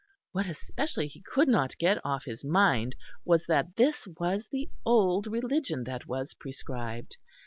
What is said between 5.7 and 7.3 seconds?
that was prescribed.